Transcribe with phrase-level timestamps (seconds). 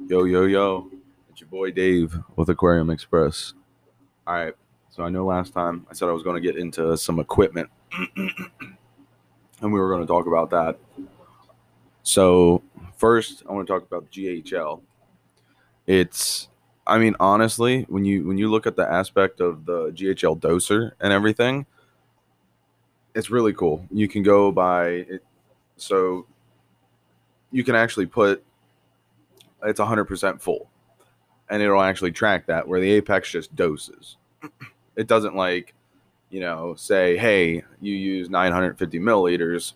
[0.00, 0.90] Yo, yo, yo.
[1.30, 3.54] It's your boy Dave with Aquarium Express.
[4.26, 4.54] All right.
[4.90, 7.70] So I know last time I said I was going to get into some equipment
[8.16, 10.78] and we were going to talk about that.
[12.02, 12.62] So,
[12.96, 14.82] first, I want to talk about GHL.
[15.86, 16.48] It's
[16.86, 20.90] I mean honestly, when you when you look at the aspect of the GHL doser
[21.00, 21.66] and everything,
[23.14, 23.86] it's really cool.
[23.90, 25.24] You can go by it
[25.76, 26.26] so
[27.52, 28.44] you can actually put
[29.64, 30.70] it's 100% full.
[31.50, 34.16] And it'll actually track that where the apex just doses.
[34.96, 35.74] It doesn't like
[36.30, 39.72] you know say hey you use 950 milliliters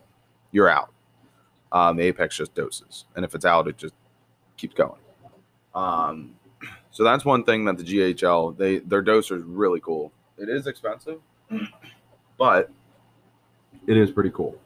[0.53, 0.93] you're out.
[1.73, 3.07] Um, the apex just doses.
[3.17, 3.95] And if it's out it just
[4.57, 5.01] keeps going.
[5.75, 6.37] Um,
[6.93, 10.13] so that's one thing that the ghl they their doser is really cool.
[10.37, 11.19] It is expensive
[12.39, 12.71] but
[13.89, 14.57] it is pretty cool.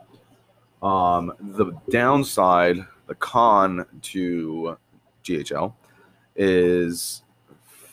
[0.83, 4.77] Um, the downside the con to
[5.25, 5.75] GHL
[6.37, 7.23] is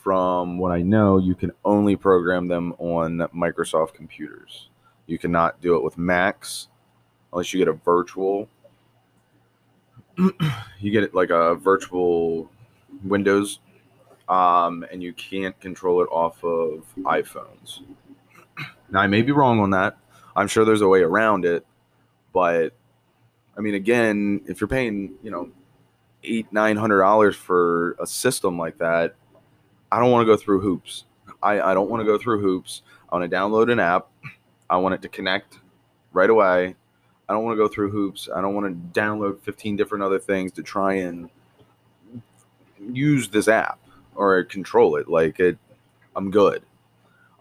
[0.01, 4.69] from what I know, you can only program them on Microsoft computers.
[5.05, 6.67] You cannot do it with Macs
[7.31, 8.47] unless you get a virtual.
[10.17, 12.49] you get it like a virtual
[13.03, 13.59] Windows,
[14.27, 17.81] um, and you can't control it off of iPhones.
[18.91, 19.99] Now, I may be wrong on that.
[20.35, 21.63] I'm sure there's a way around it,
[22.33, 22.73] but
[23.55, 25.51] I mean, again, if you're paying, you know,
[26.23, 29.15] eight nine hundred dollars for a system like that
[29.91, 31.05] i don't want to go through hoops.
[31.41, 32.81] I, I don't want to go through hoops.
[33.09, 34.07] I want to download an app.
[34.69, 35.59] I want it to connect
[36.13, 36.75] right away.
[37.27, 38.27] I don't want to go through hoops.
[38.33, 41.29] I don't want to download 15 different other things to try and
[42.91, 43.79] use this app
[44.15, 45.07] or control it.
[45.07, 45.57] Like it
[46.15, 46.63] i'm good.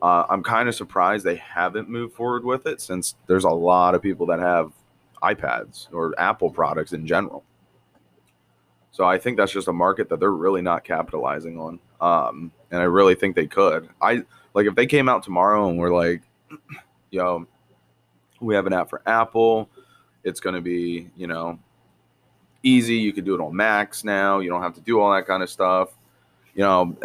[0.01, 3.95] Uh, i'm kind of surprised they haven't moved forward with it since there's a lot
[3.95, 4.73] of people that have
[5.25, 7.43] ipads or apple products in general
[8.91, 11.79] so I think that's just a market that they're really not capitalizing on.
[12.01, 13.89] Um, and I really think they could.
[14.01, 16.23] I like if they came out tomorrow and we're like,
[17.11, 17.47] yo,
[18.41, 19.69] we have an app for Apple.
[20.25, 21.59] It's going to be, you know,
[22.63, 22.97] easy.
[22.97, 24.41] You can do it on Macs now.
[24.41, 25.91] You don't have to do all that kind of stuff.
[26.55, 26.97] You know,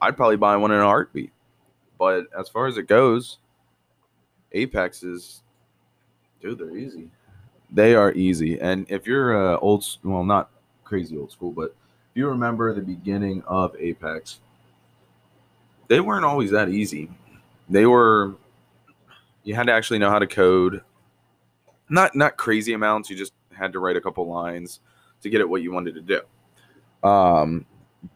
[0.00, 1.32] I'd probably buy one in a heartbeat.
[1.98, 3.38] But as far as it goes,
[4.52, 5.42] Apex is,
[6.40, 7.08] dude, they're easy.
[7.70, 8.60] They are easy.
[8.60, 10.50] And if you're uh, old, well, not
[10.90, 11.66] crazy old school, but
[12.10, 14.40] if you remember the beginning of Apex,
[15.86, 17.08] they weren't always that easy.
[17.68, 18.34] They were
[19.44, 20.82] you had to actually know how to code.
[21.88, 24.80] Not not crazy amounts, you just had to write a couple lines
[25.22, 27.08] to get at what you wanted to do.
[27.08, 27.66] Um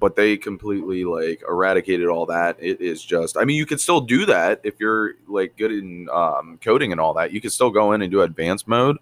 [0.01, 2.57] but they completely like eradicated all that.
[2.59, 6.09] It is just, I mean, you could still do that if you're like good in
[6.11, 7.33] um, coding and all that.
[7.33, 8.97] You could still go in and do advanced mode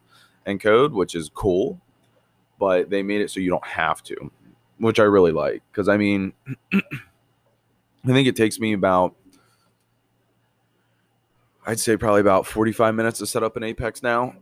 [0.45, 1.81] and code, which is cool
[2.63, 4.31] but they made it so you don't have to,
[4.79, 5.65] which I really like.
[5.73, 6.33] Because I mean,
[6.73, 6.81] I
[8.07, 9.17] think it takes me about,
[11.67, 14.37] I'd say probably about 45 minutes to set up an Apex now.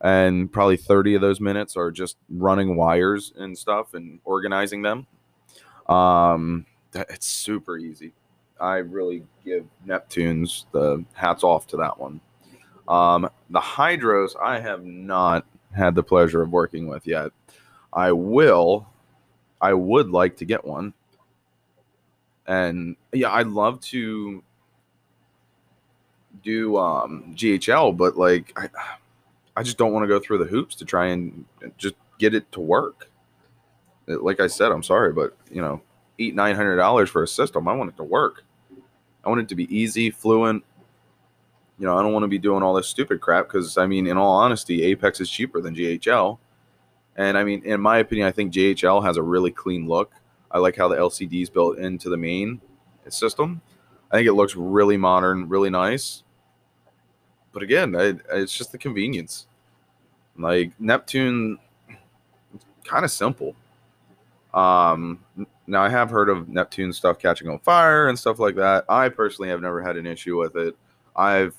[0.00, 5.06] And probably 30 of those minutes are just running wires and stuff and organizing them.
[5.86, 8.14] Um, it's super easy.
[8.58, 12.22] I really give Neptunes the hats off to that one.
[12.88, 15.44] Um, the Hydros, I have not
[15.74, 17.30] had the pleasure of working with yet.
[17.92, 18.86] I will.
[19.60, 20.92] I would like to get one.
[22.46, 24.42] And yeah, I'd love to
[26.42, 28.68] do um, GHL, but like I,
[29.56, 31.44] I just don't want to go through the hoops to try and
[31.78, 33.08] just get it to work.
[34.06, 35.80] Like I said, I'm sorry, but you know,
[36.18, 37.66] eight nine hundred dollars for a system.
[37.66, 38.44] I want it to work.
[39.24, 40.62] I want it to be easy, fluent,
[41.78, 44.06] you know, I don't want to be doing all this stupid crap because I mean,
[44.06, 46.38] in all honesty, Apex is cheaper than GHL.
[47.16, 50.12] And I mean, in my opinion, I think GHL has a really clean look.
[50.50, 52.60] I like how the LCD is built into the main
[53.08, 53.60] system.
[54.10, 56.22] I think it looks really modern, really nice.
[57.52, 59.46] But again, I, it's just the convenience.
[60.36, 61.58] Like Neptune,
[62.84, 63.54] kind of simple.
[64.52, 65.20] Um,
[65.66, 68.84] now I have heard of Neptune stuff catching on fire and stuff like that.
[68.88, 70.76] I personally have never had an issue with it.
[71.16, 71.54] I've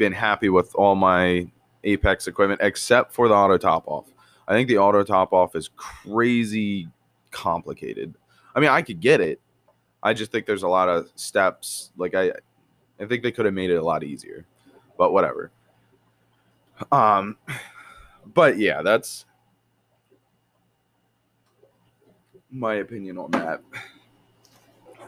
[0.00, 1.46] been happy with all my
[1.84, 4.06] Apex equipment except for the auto top off.
[4.48, 6.88] I think the auto top off is crazy
[7.30, 8.14] complicated.
[8.54, 9.40] I mean, I could get it.
[10.02, 11.92] I just think there's a lot of steps.
[11.98, 12.32] Like I,
[12.98, 14.46] I think they could have made it a lot easier,
[14.96, 15.50] but whatever.
[16.90, 17.36] Um,
[18.34, 19.26] but yeah, that's
[22.50, 23.60] my opinion on that.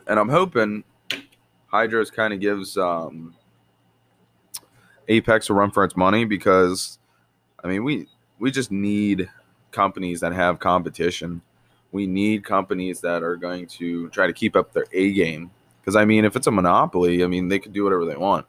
[0.06, 0.84] And I'm hoping
[1.72, 3.34] Hydros kind of gives um
[5.08, 6.98] Apex will run for its money because,
[7.62, 8.06] I mean, we
[8.38, 9.28] we just need
[9.70, 11.42] companies that have competition.
[11.92, 15.50] We need companies that are going to try to keep up their A game.
[15.80, 18.46] Because I mean, if it's a monopoly, I mean, they could do whatever they want.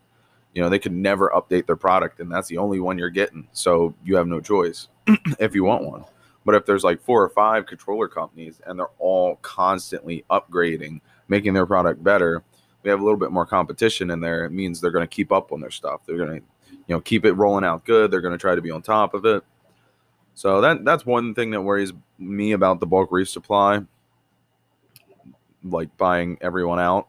[0.53, 3.47] You know, they could never update their product, and that's the only one you're getting.
[3.53, 4.87] So you have no choice
[5.39, 6.05] if you want one.
[6.45, 11.53] But if there's like four or five controller companies and they're all constantly upgrading, making
[11.53, 12.43] their product better,
[12.83, 14.45] we have a little bit more competition in there.
[14.45, 16.01] It means they're going to keep up on their stuff.
[16.05, 18.11] They're going to, you know, keep it rolling out good.
[18.11, 19.43] They're going to try to be on top of it.
[20.35, 23.81] So that that's one thing that worries me about the Bulk Reef Supply,
[25.63, 27.07] like buying everyone out.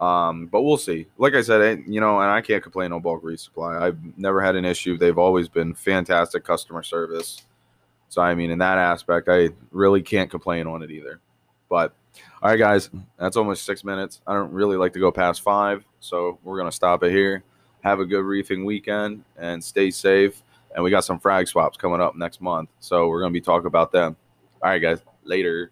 [0.00, 1.06] Um, but we'll see.
[1.18, 3.86] Like I said, you know, and I can't complain on Bulk Reef Supply.
[3.86, 4.96] I've never had an issue.
[4.96, 7.42] They've always been fantastic customer service.
[8.08, 11.20] So I mean, in that aspect, I really can't complain on it either.
[11.68, 11.94] But
[12.42, 14.20] all right, guys, that's almost six minutes.
[14.26, 17.44] I don't really like to go past five, so we're gonna stop it here.
[17.82, 20.42] Have a good reefing weekend and stay safe.
[20.74, 23.66] And we got some frag swaps coming up next month, so we're gonna be talking
[23.66, 24.16] about them.
[24.62, 25.60] All right, guys, later.